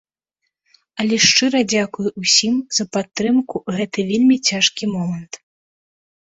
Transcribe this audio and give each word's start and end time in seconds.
Але 1.01 1.15
шчыра 1.25 1.61
дзякую 1.73 2.09
ўсім 2.21 2.55
за 2.79 2.83
падтрымку 2.97 3.55
ў 3.67 3.81
гэты 3.81 3.99
вельмі 4.11 4.35
цяжкі 4.49 4.83
момант. 4.95 5.33